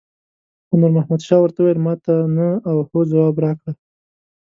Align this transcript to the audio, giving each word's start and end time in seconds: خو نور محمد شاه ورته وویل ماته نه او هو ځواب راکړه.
خو 0.67 0.73
نور 0.81 0.91
محمد 0.97 1.21
شاه 1.27 1.41
ورته 1.41 1.59
وویل 1.59 1.79
ماته 1.87 2.13
نه 2.35 2.47
او 2.69 2.77
هو 2.87 2.99
ځواب 3.11 3.35
راکړه. 3.45 3.71